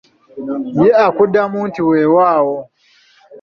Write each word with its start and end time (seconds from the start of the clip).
Ye 0.83 0.89
akuddamu 1.05 1.59
nti 1.67 1.81
weewaawo. 1.87 2.57